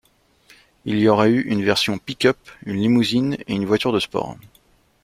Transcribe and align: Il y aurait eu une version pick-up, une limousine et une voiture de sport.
Il 0.85 0.97
y 0.97 1.07
aurait 1.09 1.29
eu 1.29 1.41
une 1.43 1.63
version 1.63 1.99
pick-up, 1.99 2.35
une 2.65 2.77
limousine 2.81 3.35
et 3.45 3.53
une 3.53 3.67
voiture 3.67 3.91
de 3.93 3.99
sport. 3.99 4.35